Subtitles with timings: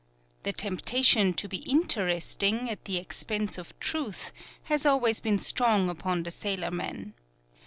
[0.41, 4.31] The temptation to be interesting at the expense of truth
[4.63, 7.13] has always been strong upon the sailorman.